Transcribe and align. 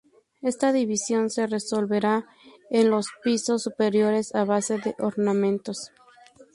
Esta 0.41 0.73
división 0.73 1.29
se 1.29 1.45
resolverá 1.45 2.25
en 2.71 2.89
los 2.89 3.05
pisos 3.23 3.61
superiores 3.61 4.33
a 4.33 4.45
base 4.45 4.79
de 4.79 4.95
ornamentos. 4.97 5.91